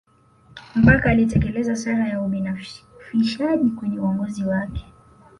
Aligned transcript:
mkapa 0.75 1.03
alitekeleza 1.03 1.75
sera 1.75 2.07
ya 2.07 2.21
ubinafishaji 2.21 3.69
kwenye 3.79 3.99
uongozi 3.99 4.43
wake 4.43 4.85